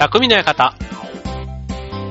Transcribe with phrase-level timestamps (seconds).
[0.00, 0.74] 匠の館。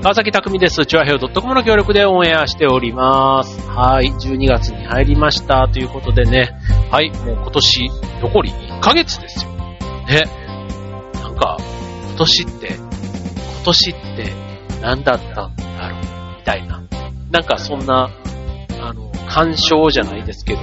[0.03, 0.85] 川崎匠です。
[0.85, 3.67] チュアヘオ .com の協力でオンエアしております。
[3.67, 4.09] はい。
[4.09, 5.67] 12月に入りました。
[5.67, 6.51] ということでね。
[6.91, 7.09] はい。
[7.09, 7.89] もう今年、
[8.21, 9.51] 残り1ヶ月ですよ。
[10.07, 10.25] ね。
[11.15, 11.57] なんか、
[12.09, 14.33] 今年って、今年って
[14.83, 16.01] 何だったんだろう
[16.37, 16.83] みたいな。
[17.31, 18.11] なんかそんな、
[18.79, 20.59] あの、干渉じゃないですけど、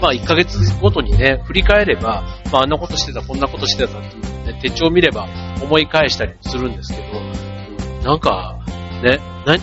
[0.00, 5.28] まあ1ヶ月ごとにね、振り返れば、まああんなことしてた、こんなことしてたっていうね、手帳を見れば
[5.62, 8.58] 思い返したりするんですけど、なんか、
[9.02, 9.56] ね、な、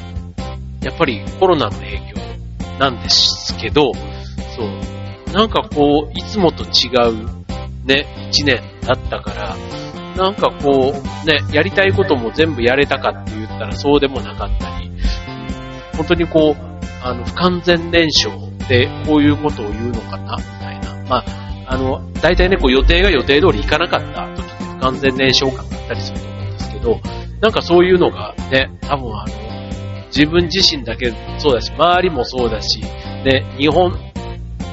[0.81, 2.21] やっぱりコロナの影響
[2.79, 3.91] なんですけど、
[4.55, 7.43] そう、なんかこう、いつもと違う
[7.85, 9.57] ね、一年だったから、
[10.15, 14.91] なんかこう、ね、やりたいことも全部やれたかって言ったらそうでもなかったり、
[15.97, 21.09] 本当にこう、あの、不完全燃焼でこういうことを言うのかな、みたいな。
[21.09, 21.25] まあ、
[21.67, 26.99] あの、大体ね、こう予定が予定通りいかなかった時って不完全燃焼感があったりすると思うんですけど、
[27.41, 29.53] なんかそういうのがね、多分あの、
[30.07, 33.97] 自分自身だけそうだし、周りもそうだし、ね、日本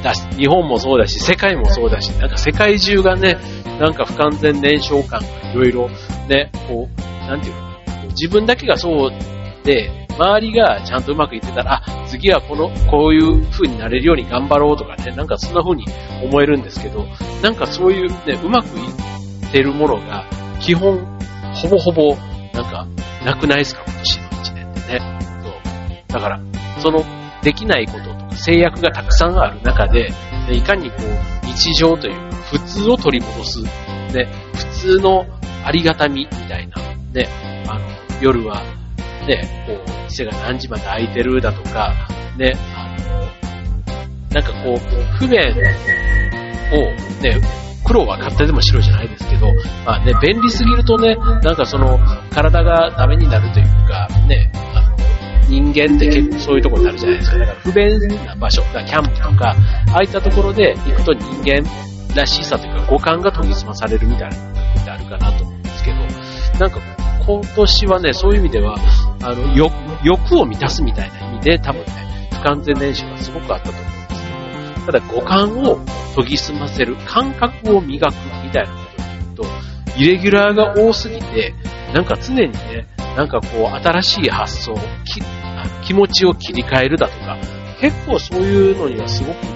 [0.03, 3.39] だし、日本もそうだし、世界もそうだし、なんか世界中がね、
[3.81, 5.89] なんか不完全燃焼感がいろいろ
[6.29, 9.11] ね、こう、なんていうの、自分だけがそう
[9.65, 15.87] で、周りがちゃんとうまくいってたら、あ、次はこの、こういう風になれるように頑張ろうとかね、なんかそんな風に
[16.23, 17.07] 思えるんですけど、
[17.43, 18.83] なんかそういうね、うまくい
[19.49, 20.27] ってるものが、
[20.61, 20.99] 基本、
[21.55, 22.17] ほぼほぼ、
[22.53, 22.87] なんか、
[23.25, 25.19] なくないですか、今年の1年ってね。
[25.43, 26.13] そう。
[26.13, 26.41] だから、
[26.81, 27.03] その、
[27.43, 35.25] できないこととか制約がたくさんある中で、ねいかにこう、日常という、普通を取り戻す、ね、普通の
[35.65, 36.77] ありがたみみたいな、
[37.15, 37.27] ね、
[37.67, 37.81] あの、
[38.21, 38.80] 夜は、
[39.27, 41.95] ね、こう、店が何時まで開いてるだとか、
[42.37, 43.21] ね、あの、
[44.33, 45.43] なんかこう、不便を、
[47.23, 47.41] ね、
[47.85, 49.47] 黒は勝手でも白じゃないですけど、
[49.85, 51.99] まあね、便利すぎるとね、なんかその、
[52.31, 55.01] 体がダメになるというか、ね、あの、
[55.49, 57.39] 人間って結構そういうところになるじゃないですか。
[57.39, 59.57] だから不便な場所、キャンプとか、
[59.93, 61.69] ああいったところで行くと人間
[62.15, 64.43] らしさというか五感が研ぎ澄まされるみたいなこ
[64.75, 65.97] とってあるかなと思うんですけど、
[66.61, 66.81] なんか
[67.27, 68.77] 今年はね、そういう意味では、
[69.23, 69.73] あの、欲、
[70.03, 74.23] 欲を満たすみたいな意味で多分ね、不完全燃焼がすごくあったと思うんです
[74.75, 75.79] けど、ただ五感を
[76.17, 78.15] 研ぎ澄ませる、感覚を磨く
[78.45, 79.45] みたいなことで言うと、
[79.99, 81.55] イレギュラーが多すぎて、
[81.93, 82.87] なんか常にね、
[83.17, 85.21] なんかこう、新しい発想、き
[85.83, 87.37] 気持ちを切り替えるだとか、
[87.81, 89.47] 結構そういうのにはすごくこ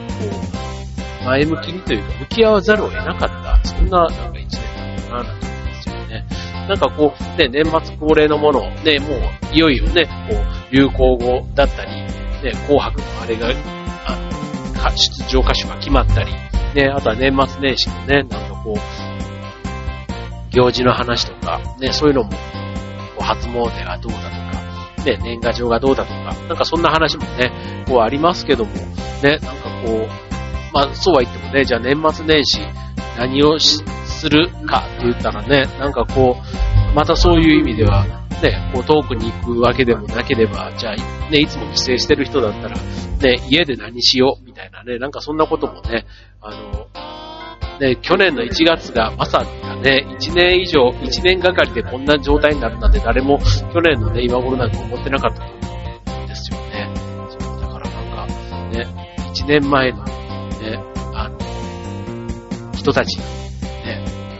[1.23, 6.27] う、前向きにというか、向き合わざるを得なかった、そんななんか一年だったな、なんて思うんですよね。
[6.69, 13.49] なんかこう、ね、年末恒例のもの、ね、もう、いよいよね、こう、流行語だったり、ね、紅白のあれが、
[14.07, 16.33] あの、出場歌手が決まったり、
[16.75, 18.79] ね、あとは年末年始のね、なんかこう、
[20.51, 22.37] 行事の話とか、ね、そういうのも、こ
[23.21, 28.83] う初詣がどうだとか、ね、年賀状がどうだとか、なんかそんな話もね、こうありますけども、ね、
[29.23, 29.49] なんか
[29.85, 30.09] こう、
[30.73, 32.61] まあそうは言ってもね、じゃあ年末年始
[33.19, 33.83] 何をし
[34.25, 38.07] するかって言ったらね、なんかこう、またそういう意味では、
[38.43, 46.07] ね、こう遠くに行くわけでもなければ、じゃあね、いつも帰省してる人だったら、ね、家で何しようみたいなね、なんかそんなこともね、
[46.41, 46.87] あの、
[47.81, 53.39] ね、去年の1月がまさかね、1年以上、1年がかりでこんな状態になるなんて誰も
[53.75, 56.91] 去年のね、今頃なんか思ってなかったと思うんですよね。
[57.39, 58.87] そうだからなんか、ね、
[59.35, 63.44] 1年前のね、あの、人たちにね、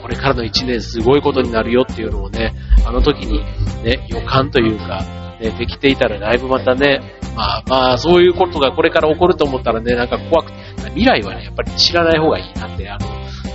[0.05, 2.53] これからの1年すごいことになるよっていうのをね、
[2.87, 3.39] あの時に
[3.83, 5.03] ね、予感というか、
[5.41, 7.01] ね、できていたらだいぶまたね、
[7.35, 10.59] まあまあ、そういうことがこれから起こると思ったらね、なんか怖くて、
[10.91, 13.07] 未来はね、やっぱり知らない方がいいなって、あの、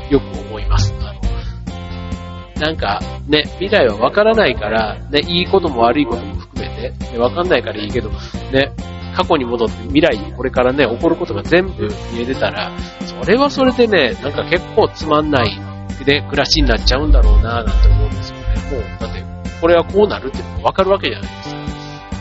[0.09, 0.91] よく思います。
[1.01, 8.71] あの、なんかね、未来はわからないから、ね、いいことも悪いことも含めて、ね、わかんないからいいけど、ね、
[9.15, 15.68] 過去に戻って未来にこれからね、起こることが全部見えてたら、それはそれでね、なんか結構つまんない
[16.05, 18.45] で暮らしになっちゃうんだろうなぁ、なんて思うんですよね。
[18.71, 19.23] もう、だって、
[19.61, 21.59] これはこうなるってわかるわけじゃないですか。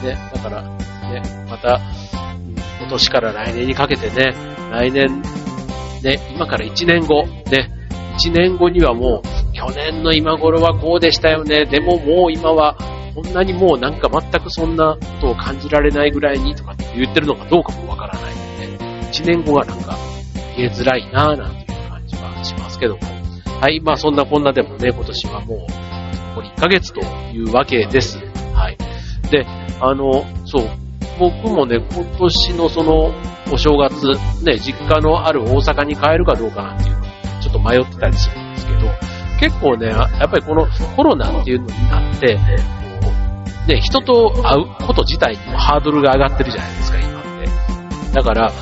[0.07, 1.81] ね、だから、ね、また、
[2.81, 4.35] 今年から来年にかけてね、
[4.71, 5.23] 来年、
[6.03, 7.71] ね、今から1年後、ね、
[8.19, 11.67] 1年後にはもう、去年の今頃はこうでしたよね。
[11.67, 12.77] でももう今は、
[13.15, 19.97] こんなにもうなんか全くそんなことを感じられないぐらいにとかって言ってるのかどうかもわからないので、1年後がなんか
[20.57, 23.18] 見えづらいなぁなんていう感じはしますけども。
[23.61, 25.59] はい、まあそんなこんなでもね、今年はもう、
[26.37, 27.01] 残り1ヶ月と
[27.33, 28.19] いうわけです。
[28.55, 28.79] はい。
[29.31, 29.47] で、
[29.81, 30.69] あの、そう、
[31.19, 33.13] 僕もね、今年のその、
[33.53, 33.95] お正月、
[34.45, 37.03] ね、実家のある大阪に帰るかどうかなんていうの
[37.41, 38.79] ちょっと迷ってたりするんですけど、
[39.41, 40.67] 結構ね、やっぱりこの
[40.97, 42.39] コロナっていうのになって、
[43.67, 47.23] ね、人と会うこと自体にもハードルが上がってるじゃないですか、今っ
[48.09, 48.15] て。
[48.15, 48.53] だから、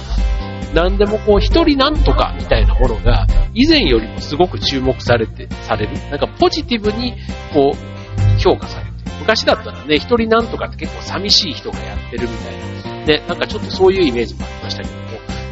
[0.76, 5.92] 何でもこう一人なんとかみたいなものが以前よりもすごく注目されて、される。
[6.10, 7.14] なんかポジティブに
[7.54, 8.92] こう評価される。
[9.20, 13.06] 昔だったらね、一人なんとかって結構寂しい人がやってるみたいな。
[13.06, 15.00] ね、なんかちょっとそういうイメージもありましたけども、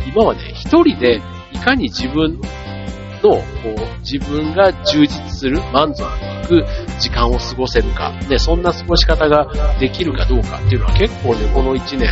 [0.07, 1.23] 今はね、一人で
[1.53, 6.05] いかに自分の、こう、自分が充実する、満足
[6.43, 6.67] いく
[7.01, 9.47] 時間を過ごせるか、ね、そんな過ごし方が
[9.81, 12.11] できるかどうかっていうのは結構ね、この1年、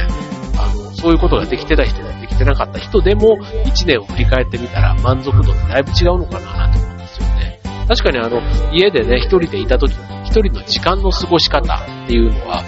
[0.59, 7.61] あの、そういうことができてた人できてなかった人でも、1年を振り返ってみたら満足度ってだいぶ違うのかなと思うんですよね。
[7.89, 8.41] 確かにあの、
[8.73, 12.63] 家でね、一人でいた時に、一人の時間の過ごし方っていうのは、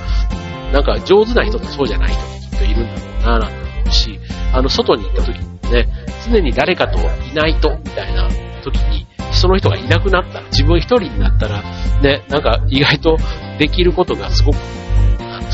[0.72, 4.20] なんか上手な人とそうじゃない人ってきっといるんだろうななんて思うし、
[4.52, 5.88] あの、外に行った時にね、
[6.26, 8.28] 常に誰かといないと、みたいな
[8.62, 11.62] 時に、その人がいなくなったら、自分一人になったら、
[12.02, 13.16] ね、なんか意外と
[13.58, 14.56] できることがすごく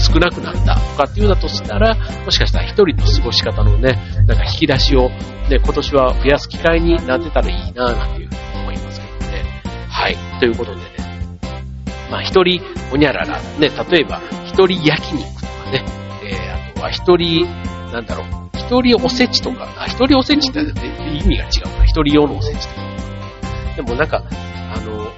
[0.00, 1.94] 少なくなったとかっていうだとしたら、
[2.25, 5.11] もしかしたら一人の過ごし方のね、なんか引き出しを
[5.49, 9.44] ね、今年は増やす機会になってたらいいななんていうふうに思いますけどね。
[9.88, 10.17] はい。
[10.38, 10.82] ということでね。
[12.11, 12.61] まあ一人
[12.93, 15.85] おにゃらら、ね、例えば一人焼肉とかね、
[16.25, 17.46] えー、あとは一人、
[17.93, 20.64] なんだろう、一人おせちとか、あ、一人おせちって意
[21.26, 21.85] 味が違うな。
[21.85, 22.81] 一人用のおせちとか。
[23.76, 24.23] でもなんか、
[24.75, 25.11] あの、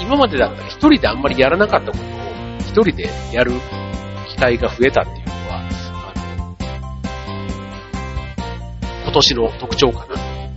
[0.00, 2.23] 今までだったら一人であんまりやらなかったことを
[2.74, 3.52] 一人でやる
[4.26, 5.60] 機会が増えたっていうのは、
[6.12, 6.56] あの、
[9.04, 10.12] 今年の特徴かなと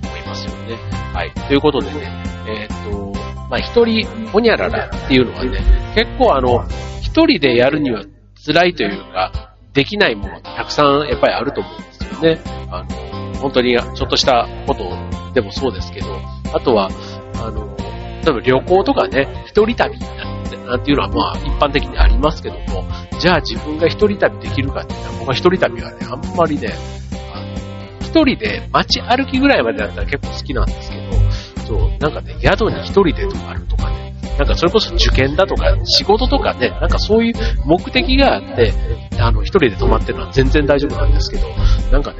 [0.07, 0.77] 思いますよね。
[1.13, 1.31] はい。
[1.47, 3.13] ということでね、えー、っと、
[3.51, 5.59] まあ、一人ほにゃららっていうのはね、
[5.93, 6.67] 結構あの、
[7.03, 8.03] 一人でやるには
[8.43, 12.41] 辛いというか、できないものってたくさんやっぱりあると思うんですよね。
[12.71, 14.89] あの、本当にちょっとしたこと
[15.35, 16.07] でもそうですけど、
[16.51, 16.89] あとは、
[17.35, 17.77] あの、
[18.23, 19.99] 例えば旅行とかね、一人旅
[20.67, 22.85] なんていうのはまあ一般的にありますけども、
[23.19, 26.73] じゃあ自分が一人旅できるかって言ったら、僕は一人旅はね、あんまりね、
[27.33, 31.07] あの、一人で街歩きぐらいまでだったら結構好きなんですけど、
[31.67, 37.33] そう、なんかね、宿に一人で泊まるとかね、なんかそれこそ受験だとか、仕事とかね、なんかそういう
[37.65, 38.73] 目的があって、
[39.19, 41.47] あの、一人で泊まってるのは全然大丈夫なんですけど、
[41.91, 42.19] なんかね、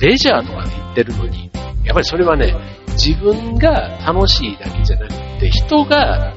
[0.00, 1.50] レジャーとかで行ってるのに、
[1.84, 2.54] やっぱりそれはね、
[2.96, 3.70] 自分が
[4.04, 6.34] 楽しいだけじゃなくて、人が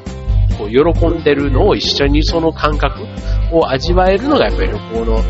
[0.57, 3.03] こう喜んでるのを一緒にその感覚
[3.51, 5.23] を味わえるのがやっぱり旅行の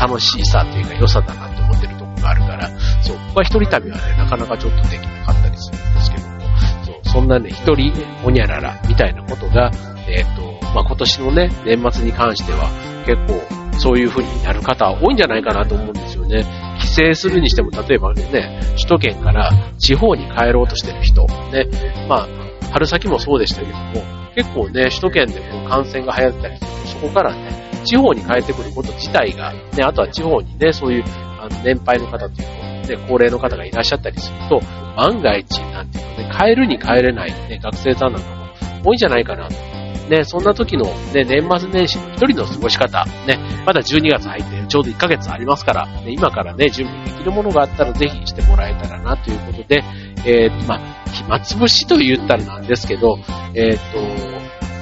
[0.00, 2.68] 楽しさというか良さだなと思ってるところがあるから、
[3.02, 6.40] そう、僕は一人旅はね、なかなかちょっとできなかったりするんですけども、
[6.84, 7.92] そう、そんなね、一人
[8.22, 9.70] ほにゃららみたいなことが、
[10.08, 12.70] えっ、ー、と、まあ、今年のね、年末に関しては
[13.04, 16.44] 結構そういう風になる方は多いんじゃないかなと思うんですよね。
[16.80, 21.66] 帰省するにしても、例えばね、首都圏から地方に帰ろうとしてる人、ね、
[22.08, 22.28] まあ、
[22.72, 31.04] 春先もそうでしたけども、結構ね、首都圏でこう感染が流行ったりすると、そこからね、地方に帰ってくること自体が、ね、あとは地方にね、そういう、
[31.40, 34.60] あの、年配の方っていうの、ね、高齢の方がいらっしゃったりすると、
[34.96, 39.70] 万が一なんていうのね、帰るに帰れないね、学生さんなんかも多いんじゃないかなと。
[40.10, 40.84] ね、そんな時の
[41.14, 49.84] ね、年末年始の一人の過ごし方、ね、まだ12月入ってちょうど1ヶ月ありますから、ね、今からね、準備できるものがあったらぜひしてもらえたらなということで、
[50.26, 50.99] えー、まあ、
[51.30, 53.16] 暇つぶしと言ったらなんですけど、
[53.54, 54.00] えっ、ー、と、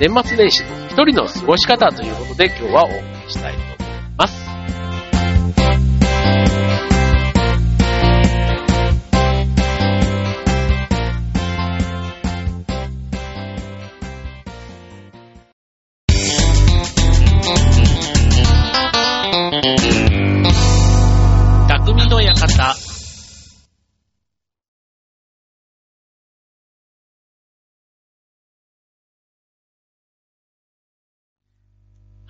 [0.00, 2.94] 年末年始の一人の過ごし方ということで今日はお送
[3.26, 4.57] りしたいと思います。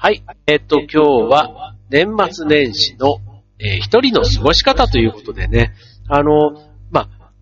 [0.01, 0.23] はい。
[0.47, 3.19] えっ、と、今日は年末年始の、
[3.59, 5.75] えー、一人の過ごし方ということでね、
[6.09, 6.53] あの、
[6.93, 7.33] まあ、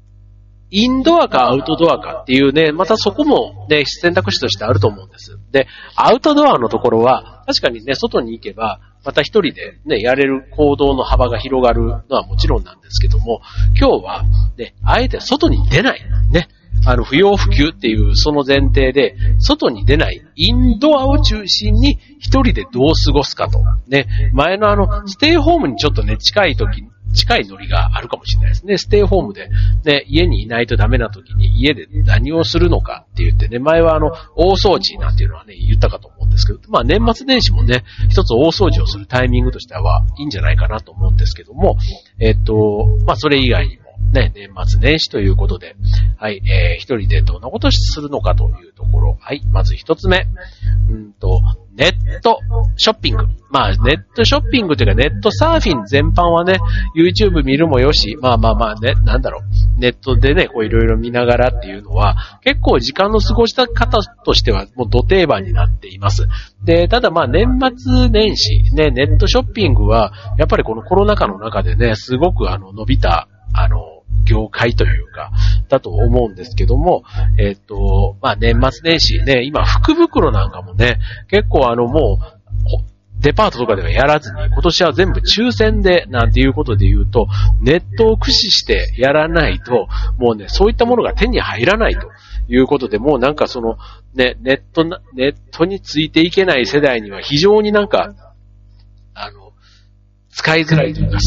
[0.70, 5.38] インドアかアウトドアかっていうね、またそこもね、選択肢としてあると思うんです。
[5.52, 13.42] で、アウトドアのところは、確かにね、外に行けば、また一人でね、やれる行動の幅が広がるのはもちろんなんですけども、
[13.78, 14.24] 今日は
[14.56, 16.00] ね、あえて外に出ない。
[16.32, 16.48] ね。
[16.84, 23.60] あの、不要不急っていうその前提で、外に出ない、インドアを中心に一人でどう過ごすかと。
[23.88, 28.76] ね、前のあの、ステイホームにちょっとね、近い時、近いノリがあるかもしれないですね。
[28.78, 29.48] ステイホームで、
[29.84, 41.76] ね、家にいないとダメな時に家で何をするのかって言ってね、前はあの、大掃除なんていうのはね、言ったかと思うんですけど、まあ年末年始もね、一つ大掃除をするタイミングとしてはいいんじゃないかなと思うんですけども、
[42.20, 45.76] えっと、まあそれ以外にも、ね、年末年始ということで、
[46.16, 49.16] はい、えー、一人でどんなことするのかというところ。
[49.20, 50.26] はい、まず一つ目。
[50.90, 51.40] うんと、
[51.76, 52.38] ネット
[52.76, 53.24] ショッピング。
[53.50, 56.58] まあ、ネットショッピングというか、ネットサーフィン全般はね、
[56.96, 59.80] YouTube 見るもよし、まあまあまあね、なんだろう。
[59.80, 66.26] ネットでね、こういろいろ見ながらっていうのは、結構時間の過ごした方としては、もう土定番になっています。
[66.64, 75.30] で、ただまあ、年末年始、ね、ネットショッピングは、やっぱりこのコロナ禍の中でね、すごくあの、伸びた、あの、業界というか、
[75.68, 77.04] だと思うんですけども、
[77.38, 80.98] えっ、と、まあ、年末年始ね、今福袋なんかもね、
[81.28, 82.36] 結構あのもう、
[83.20, 87.26] デパートとかではやらずに、今年は全部抽選で、なんていうことで言うと、
[87.60, 92.10] ネットを駆使してやらないと、もうね、そういったものが手に入らないと
[92.48, 93.78] いうことで、もうなんかその、
[94.14, 98.14] ね、ネットなネットについていけない世代には非常になんか、
[99.14, 99.52] あの、
[100.30, 101.18] 使いづらいというか、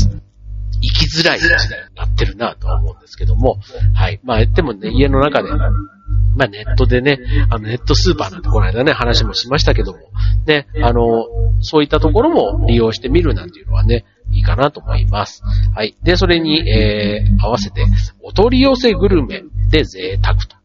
[1.09, 3.59] づらい時代になってるなとは思うんですけども、
[3.93, 4.19] はい。
[4.23, 9.99] まあ、でもね、家の中で、まあ、ネットでね、あの、ネットスーパーなんてこの間ね、話もしましたけども、
[10.45, 11.25] ね、あの、
[11.61, 15.41] そういったところも利用してみるなんていうのはね、いいかなと思います。
[15.75, 15.97] はい。
[16.03, 17.85] で、それに、えー、合わせて、
[18.21, 20.58] お取り寄せグルメで贅沢と。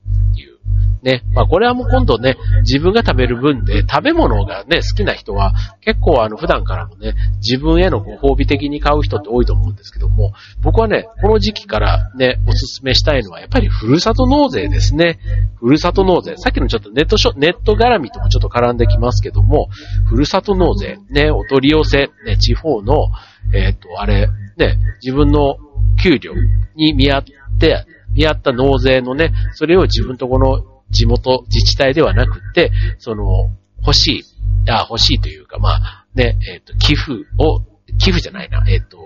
[1.04, 1.23] ね。
[1.34, 10.32] まあこれはもう今度ね、自分が食べる分で食べ物がね、好きな人は結構あの普段からもね、自分へのご褒美的に買う人って多いと思うんですけども、
[10.62, 15.18] 僕はね、この時期からね、おすすめしたいのはやっぱりふるさと納税ですね。
[15.61, 16.37] ふるさと納税。
[16.37, 19.68] さっきのちょっとネットショ、ネット絡みともちょっと絡んできますけども、
[20.06, 23.08] ふるさと納税、ね、お取り寄せ、ね、地方の、
[23.52, 25.56] えっ、と、あれ、ね、自分の
[26.02, 26.32] 給料
[26.75, 27.25] に見合っ
[27.58, 27.84] て、
[28.14, 34.24] 見合った納税のね、それを自分とこの地元自治体ではなくて、その、欲しい、
[34.70, 37.60] あ、欲しいというか、まあ、ね、えっ、ー、と、寄付を、
[37.98, 38.98] 寄付じゃないな、えっ、ー、と、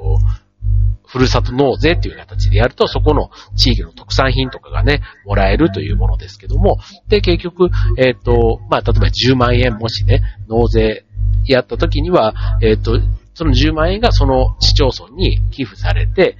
[1.07, 6.78] ふるさと納税っていう形でやると、そこの地域の特産品とかがね、もらえるというものですけども、
[7.09, 11.07] で、結局、えっ、ー、と、まあ、例えば10万円もしね、納税
[11.47, 13.00] やった時には、えっ、と、
[13.35, 16.37] その10万円がその市町村に寄付されて、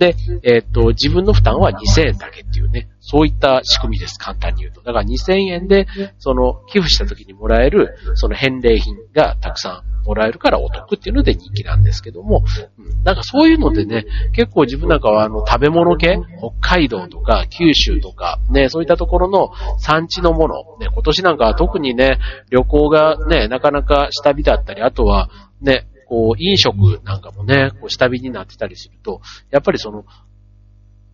[0.00, 4.80] で、えっ、と、自分の負担は2000円だけっていうね、そういった仕組みです、簡単に言うと。
[4.80, 5.86] だから2000円で、
[6.18, 12.42] その、寄付した時にもらえる、その返礼品がたくさんもらえるからお得っていうので人気なんですけども、
[12.78, 25.28] うん、なんかそういうのでね、結構自分なんかはあの、食べ物系、北海道とか九州とか、ね、そういったところの産地のもの、ね、今年なんかは特にね、旅行がね、なかなか下火だったり、あとは、
[25.60, 29.20] ね、こう、飲食なんかもね、こう下火になってたりすると、
[29.52, 30.04] やっぱりその、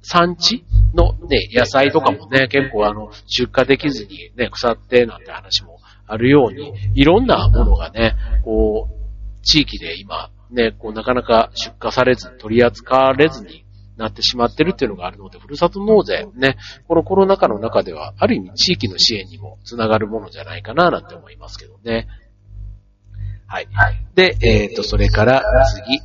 [0.01, 13.67] 産地のね、野菜とかもね、結構あの、出荷できずにね、腐ってなんて話もあるように、いろんなものがね、こう、地域で今、ね、こう、なかなか出荷されず、取り扱われずに
[13.99, 16.57] なってしまってるっていうのがあるので、ふるさと納税、ね、
[16.89, 22.07] このコロナ禍の中では、ある意味地域の支援にもつながるものじゃないかな、なんて思いますけどね。
[23.47, 23.69] はい。
[24.15, 26.01] で、えっ、ー、と、それから次、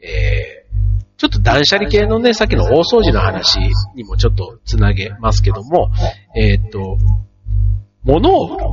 [0.00, 0.74] えー、
[1.16, 3.58] ちょっと断捨離系のね、さっきの大掃除の話
[3.94, 5.90] にもちょっとつなげますけども、
[6.36, 6.98] えっ、ー、と、
[8.04, 8.66] 物を売る。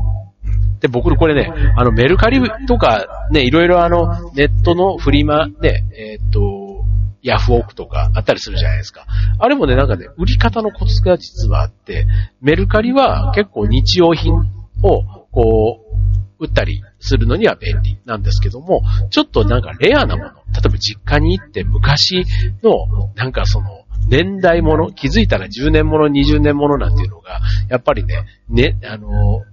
[0.82, 6.84] で、僕これね、あの、メルカリとか、ね、いろいろあの、ネットのフリマで、えっ、と、
[7.22, 9.06] ヤフオクとかあったりするじゃないですか。
[9.38, 12.08] あれもね、なんかね、売り方のコツが実はあって、
[12.42, 18.82] メルカリは結構日用品を、こう、売ったりするのには便利なんですけども、
[19.12, 20.34] ちょっとなんかレアなもの、例
[20.66, 22.26] えば実家に行って昔
[22.64, 29.44] の、なんかその、年代もの、気づいたら10年もの、20年ものなんていうのが、やっぱりね、ね、あの、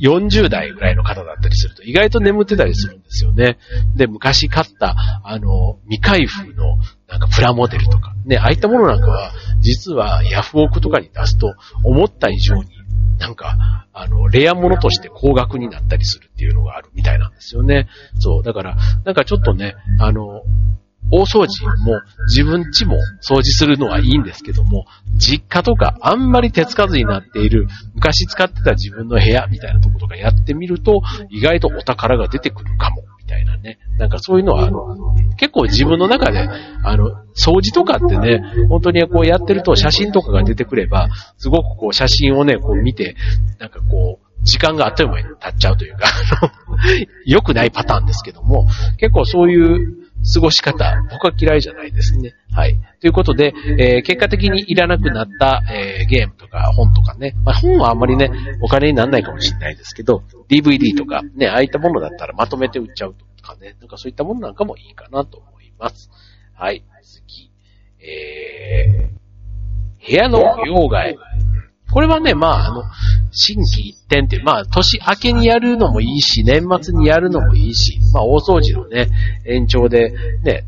[0.00, 3.58] 40代ぐらいの方だったりすると意外と眠ってたりするんですよね。
[3.96, 4.94] で、昔買った、
[5.24, 6.76] あの、未開封の、
[7.08, 12.64] なんかプラモデルとか、ね、ああいったものなんかは、実はヤフオクとかに出すと、思った以上に
[13.22, 17.86] なんか、あの、レアものとして高額になったりするっていうのがあるみたいなんですよね。
[18.18, 18.42] そう。
[18.42, 20.42] だから、なんかちょっとね、あの、
[21.10, 33.78] 大掃除も自分家も掃除するのはいいんですけども、実家とかあんまり手つかずになっている、昔使ってた自分の部屋みたいなとことかやってみると、意外とお宝が出てくるかもみたいなね。
[33.98, 34.70] なんかそういうのは、
[35.36, 36.48] 結構自分の中で、
[36.82, 43.16] あの、掃除とかってね、本当にこうやってると写真とかが出てくれば、すごくこう写真をね、こう見て、
[43.58, 46.06] なんかこう、時間があっという間に経っちゃうというか、
[46.40, 46.78] あの、
[47.26, 48.66] 良くないパターンですけども、
[48.96, 50.01] 結構そういう
[50.34, 52.34] 過ごし方、僕は嫌いじゃないですね。
[52.52, 52.78] はい。
[53.00, 57.34] ということで、えー、結果的にいらなくなった、えー、ゲームとか本とかね。
[57.44, 63.76] まあ、本はあんまりね、お金にならないかもしれないですけど、DVD とかね、ああいったものだったらまとめて売っちゃうとかね。
[63.80, 66.10] なんかそういったものなんかもいいかなと思います。
[66.54, 66.84] はい。
[67.02, 67.50] 次。
[67.98, 71.16] えー、部屋の模様替え。
[71.92, 72.84] これはね、まあ、あの、
[73.32, 79.08] 新規一点っていう、まあ、年明けにやるのもいいし、年末にやるのもいいし、まあ、大掃除のね、
[79.44, 80.10] 延長で、
[80.42, 80.64] ね、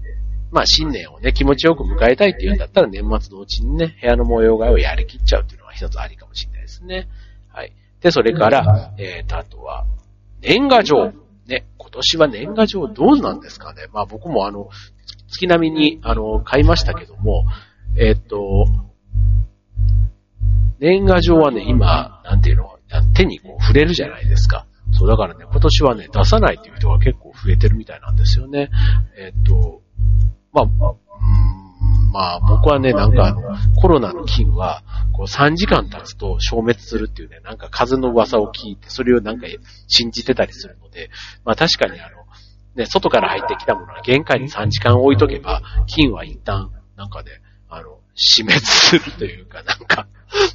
[0.50, 7.08] まあ、新年をね、気持ちよく迎えたいっていうんだったら、年末のうちにね、部屋の模様替えをやりきっちゃうっていうのは一つありかもしれないですね。
[7.48, 7.72] はい。
[8.00, 9.86] で、それから、えーと、あとは、
[10.40, 11.12] 年賀状。
[11.46, 13.86] ね、今年は年賀状どうなんですかね。
[13.92, 14.68] まあ、僕もあの、
[15.28, 17.44] 月並みに、あの、買いましたけども、
[17.98, 18.66] えっ、と、
[20.84, 22.78] 年賀状はね、今、なんていうの、
[23.14, 24.66] 手にこう触れるじゃないですか。
[24.92, 28.68] そう、だからね、今年はね、出さないっていう人が結構増えてるみたいなんですよね。
[29.16, 29.80] えっ、と、
[30.52, 30.66] まあ、
[32.12, 33.40] まあ、僕はね、なんかあの、
[33.80, 34.82] コロナの菌は、
[35.14, 39.46] こう3時間経つと消滅するっていうね、なんか風の噂を聞いて、それをなんか
[39.88, 41.08] 信じてたりするので、
[41.44, 42.24] まあ確かにあの、
[42.76, 47.30] ね、外から入ってきたものは玄関に3時間置いとけば、菌は一旦、なんかね、
[48.14, 50.06] 死滅するというか、なんか、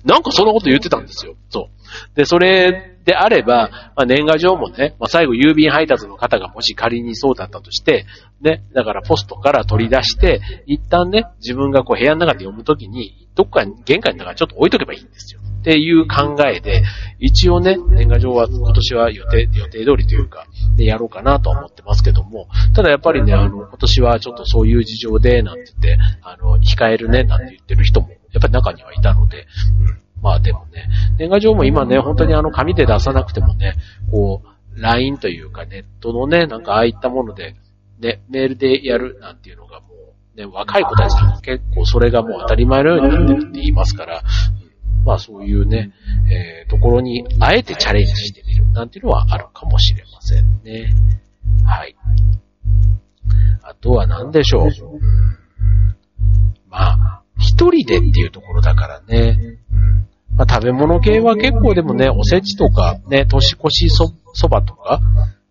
[0.04, 1.36] なんかそんなこと言ってたんですよ。
[1.50, 1.70] そ
[2.14, 2.16] う。
[2.16, 8.06] で、それであれば、まあ、年賀状もね、まあ、最後郵便配達の方がもし仮にそうだったとして、
[8.42, 15.42] ね、だからポストから取り出して、一旦ね、自分がこう部屋の中で読むときに、どっかに玄関の中にちょっと置いとけばいいんですよ。
[15.60, 16.84] っていう考えで、
[17.20, 29.48] 一応ね、年賀状は今年は予定、予定通りというか、で、やろうかなとは思ってますけども、ただやっぱりね、あの、今年はちょっとそういう事情で、なんて言って、あの、控えるね、なんて言ってる人も、やっぱり中にはいたので、
[29.86, 30.00] うん。
[30.22, 33.76] まあでもね、年賀状も今ね、本当にあの紙で出さなくてもね、
[34.12, 37.56] こう、LINE というかネットのね、なんかああいったもので、
[38.00, 39.88] ね、メールでやるなんていうのがも
[40.36, 44.22] う、ね、若い子たちも結構それがもう当たり前のようになってるって言いますから、
[45.06, 45.92] まあそういうね、
[46.32, 50.94] えー、ところにあえてチャレンジしてみるなんていうのはあるかもしれませんね。
[51.66, 51.96] はい。
[53.64, 54.70] あとは何でしょう？
[56.70, 59.58] まあ、一人でっていうところだからね。
[60.36, 65.02] まあ、食べ物系は結構でもね、おせちとか、ね、年越しそ、そばとか、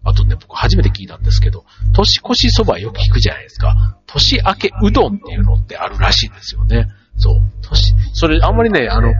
[0.02, 3.98] あとね、僕初めて聞いたんですけど、年越しそばよく聞くじゃないですか。
[4.06, 6.88] 年明けうどんっていうのってあるらしいんですよね。
[7.18, 7.40] そう。
[7.62, 9.12] 年、それあんまりね、あの、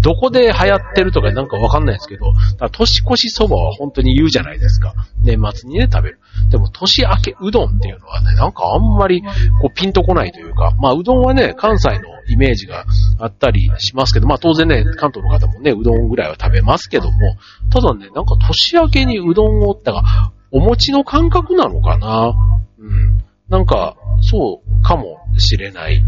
[0.00, 2.32] どこで流行ってるとかなんかわかんないですけど、
[2.72, 4.94] 年越しそばは本当に言うじゃないですか。
[5.22, 6.20] 年末にね、食べる。
[6.50, 9.22] でも年明けうどんっていうのはね、なんかあんまり
[9.60, 12.84] こうピンとこないというか、まあうどんはね、関西のイメージが
[13.18, 17.36] あったりしますけど、まあ当然ね、関東の方もね、うどんぐらいは食べますけども、
[17.70, 20.04] ただね、なんか年明けにうどんをったが、
[20.52, 22.34] お餅の感覚なのかな
[22.78, 23.24] うん。
[23.48, 26.02] なんか、そうかもしれない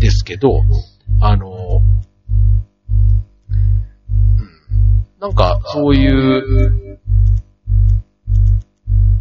[0.00, 0.62] ですけど、
[1.20, 1.82] あの、
[5.20, 6.98] なんか、そういう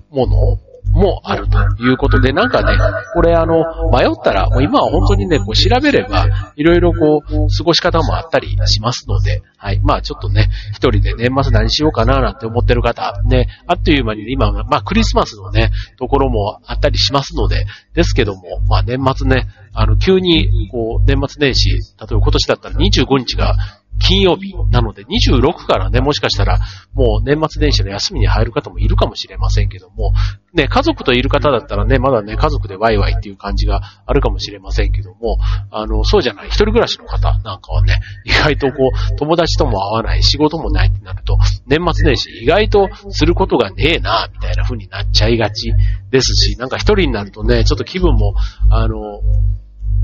[0.10, 0.69] もの
[1.00, 2.78] もあるということで、なんかね、
[3.14, 9.80] これあの、迷ったら、もう今は本当にね、こう調べれば、いろいろこう、過ごし方もあったりしますので、はい。
[9.84, 23.56] まあちょっとね、一人で年末何しようかななんて思ってる方、ね、あっという間に今、まあクリスマスのね、ところもあったりしますので、ですけども、まあ年末ね、あの、急に、こう、年末年始、例えば今年だったら25日が
[24.00, 24.56] 金曜日。
[24.72, 26.60] なので26からね、もしかしたら
[26.94, 30.12] もう年末年始の休みに入る方もいるかもしれませんけども、
[30.54, 35.38] ね、家族といる方だったらね、まだね、家族でワイワイっていう感じがあるかもしれませんけども、
[35.70, 45.74] あの、そうじゃない、一人暮らしの方なんかはね、意外とこう、友達とも会わない、仕事もないってなると、年末年始意外とすることがねえな、みたいな風になっちゃいがち
[46.10, 48.34] ですし、なんか一人になるとね、ちょっと気分も、
[48.72, 49.22] あの、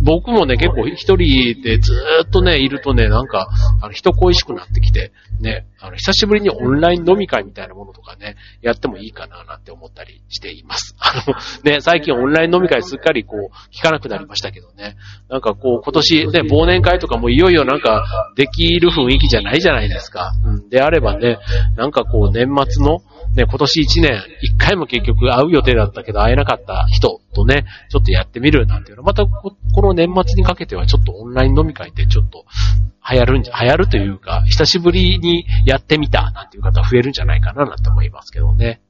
[0.01, 3.47] 僕もね、結構一人でずーっとね、いるとね、なんか、
[3.81, 10.95] あの、人恋しくなってきて、ね、あの、久しぶりにオンライン飲み会みたいなものとかね、やってもいいかななんて思ったりしています。
[10.99, 11.35] あの、
[11.71, 14.95] ね、最近オンライン飲み会すっかりこう、聞かなくなりましたけどね、
[15.29, 18.05] なんかこう、今年ね、忘年会とかもいよいよなんか、
[18.35, 20.31] できる雰囲気じゃないじゃないですか。
[20.45, 20.69] うん。
[20.69, 21.37] であればね、
[21.75, 22.99] なんかこう、年末の、
[23.35, 29.03] ね、今年1年、1回も結局会う予定だったけど会えなかった人とね、ちょっとやってみるなんていうの。
[29.03, 32.45] またこ、この年末にかけてはちょっとオンライン飲み会ってちょっと
[33.09, 38.81] 流行るんじゃ、流行るというか、久しぶりにやってみたなんていう方増えるんじゃないかななんて思いますけどね。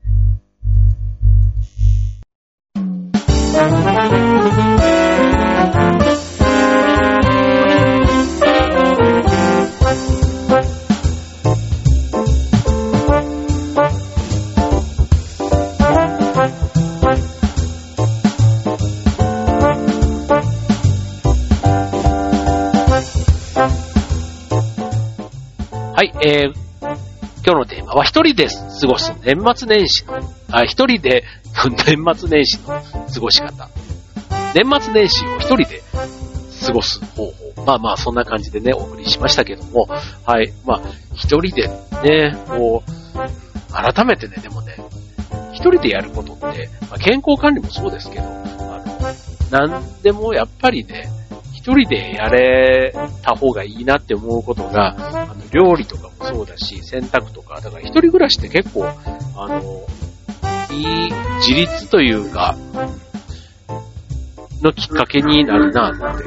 [26.24, 26.96] えー、今
[27.44, 30.20] 日のテーマは一人で過ごす年末年始の、
[30.52, 31.24] あ、一人で
[31.88, 33.70] 年末年始の過ごし方。
[34.54, 35.82] 年末年始を一人で
[36.66, 37.64] 過ごす方法。
[37.66, 39.88] まあまあ、そんな感じでね、お送りしましたけども、
[40.26, 40.54] はい。
[40.66, 40.82] まあ、
[41.14, 41.68] 一人で
[42.04, 44.76] ね、こう、改めてね、でもね、
[45.52, 48.82] 一人でやることって、まあ、健康管理もそうですけど、あ
[49.52, 51.10] の、なんでもやっぱりね、
[51.66, 54.96] 一人でやれた方がいいなって思うことが、
[55.32, 59.82] あの、料理とかもそうだし、洗濯とか、だから一人暮らしって結構、あの、
[60.72, 62.56] いい自立というか、
[64.62, 66.24] のきっかけになるなって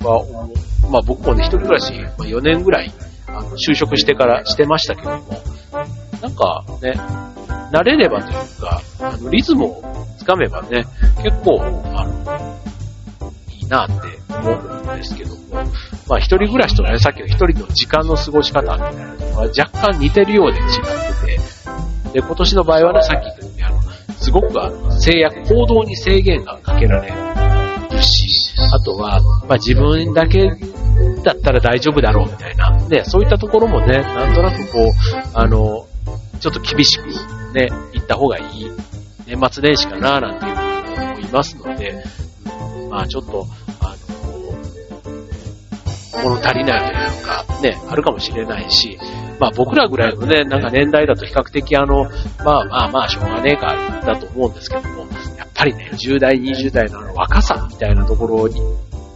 [0.00, 0.90] 僕は思う。
[0.90, 2.92] まあ僕もね、一人暮らし、まあ、4年ぐらい、
[3.28, 5.18] あの、就職してからしてましたけども、
[6.20, 6.92] なんかね、
[7.72, 9.82] 慣れればというか、あの、リズムを
[10.18, 10.84] つかめばね、
[11.22, 15.36] 結構、あの、いいなって思うんですけども、
[16.08, 20.66] まあ一人暮らしとね、さっきの一人の時間の過ごし方みたいなのは若干似てるようで違っ
[21.26, 21.40] てて、
[22.12, 23.82] で、今年の場合はね、さっき言ったように、あの、
[24.20, 27.12] すごくあの制約、行動に制限がかけられ
[27.90, 28.28] るし、
[28.72, 30.50] あとは、まあ自分だけ
[31.24, 34.92] だったら大丈夫だろうみたいな、ね、そういったところもね、なんとなくこう、
[35.34, 35.86] あの、
[36.40, 37.06] ちょっと厳しく
[37.54, 38.70] ね、行った方がいい。
[39.26, 42.04] 年末年始かな、なんていうふうに思いますので、
[42.90, 43.46] まあちょっと、
[46.22, 48.98] 物足りないというか、ね、あるかもしれないし、
[49.40, 52.04] まあ僕らぐらいのね、なんか年代だと比較的あの、
[52.44, 53.74] まあまあまあしょうがねえか、
[54.04, 58.60] だと思うんですけども、やっぱりね、10代、20代のあの若さみたいなところに、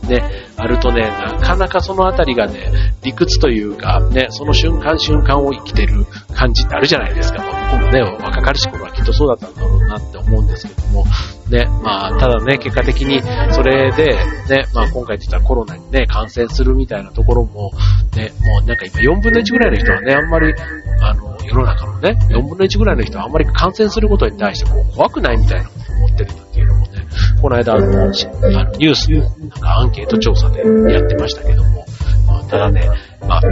[0.08, 0.22] ね、
[0.56, 2.70] あるとね、なかなかそのあたりがね、
[3.02, 7.42] 理屈というか、ね、その瞬間瞬間を生きてる感じってあるじゃないですか。
[7.42, 11.04] まあ、僕もね、若かりし頃とそうだったんだろうなって思うんですけども、
[11.48, 14.12] ね、まあ、ただね、結果的に、それで、
[14.48, 17.72] ね、まあ今回言ったコロナにね、感染するみたいなところも、
[18.14, 20.54] ね、もうなんか今4分の1ぐらいの人はね、あんまり、
[21.00, 27.06] あの、世の中のね、4分の1ぐらいの人はあんまり感染することに対してこう怖くないみたいなことを思ってるっていうのもね、
[27.40, 30.60] この間あの、あのニュースなんかアンケート調査で
[30.92, 31.86] やってましたけども、
[32.26, 32.90] まあ、ただね、
[33.26, 33.42] まあ、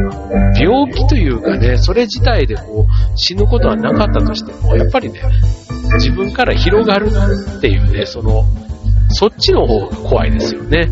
[0.59, 5.20] 病気というかね、それ自体でこう、死ぬことはなかったとしても、やっぱりね、
[5.94, 7.11] 自分から広がる
[7.59, 8.44] っていうね、その、
[9.11, 10.88] そっちの方が怖いですよね。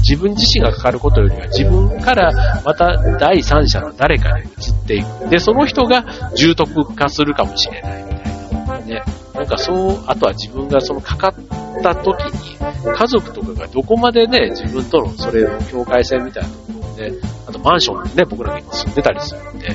[0.00, 5.28] 自分自身がかかることよりは自分からまた第三者の誰かに移っていく。
[5.28, 6.04] で、その人が
[6.34, 8.20] 重篤化するかもしれないみたい
[8.66, 8.78] な。
[8.78, 9.02] ね。
[9.34, 12.58] なんかそう、あとは自分がそのかかった時に、
[12.94, 17.12] 家族とかがどこまでね、自分とのそれの境界線みたいなところをね、
[17.62, 19.68] マンションにね、僕らが今住んでたりするんで、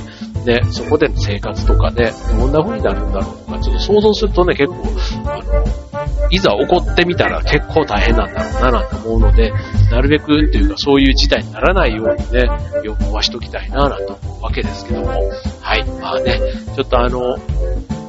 [0.60, 4.76] ね、そこでの生活とかね、どんな風になるんだろうとか、ちょっと想像するとね、結構、
[5.24, 5.86] あの、
[6.30, 9.52] いざ起こってみたら結構大変なんだろうななんて思うので、
[9.90, 12.48] なるべくっていうかそういう事態にならないようにね、
[12.84, 15.08] 予防はしときたいななんて思うわけですけども、
[15.60, 16.40] はい、まあね、
[16.74, 17.36] ちょっとあの、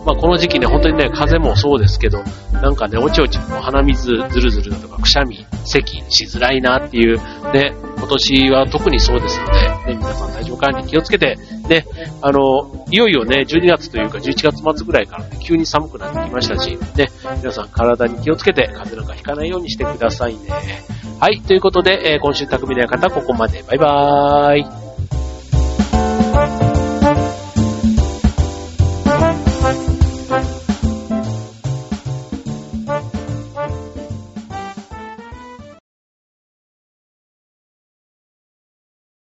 [0.06, 7.18] まあ、この時期ね、本当にね、風もそうですけど、なんかね、おちおち鼻水ずるずるだとか、くしゃみ、咳しづらいなっていう、
[7.52, 9.52] ね、今年は特にそうですので、
[9.94, 11.36] ね、皆さん体調管理気をつけて、
[11.68, 11.86] ね、
[12.22, 20.50] あの、いよいよね、12月というか11月末ぐらいからね、急に寒くなってきましたし、ね、皆さん体に気をつけて、風邪なんかひかないようにしてくださいね。
[21.20, 23.64] はい、ということで、えー、今週匠の館ここまで。
[23.64, 24.87] バイバーイ。